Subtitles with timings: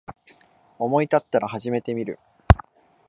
[0.79, 2.17] 思いたったら始めてみる